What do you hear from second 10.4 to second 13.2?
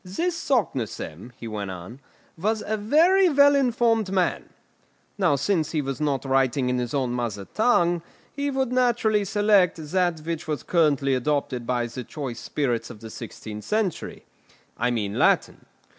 was currently adopted by the choice spirits of the